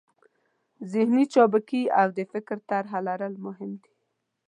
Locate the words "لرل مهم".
3.07-3.71